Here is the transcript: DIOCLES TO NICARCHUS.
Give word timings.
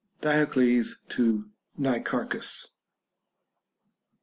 DIOCLES 0.21 0.97
TO 1.09 1.51
NICARCHUS. 1.77 2.69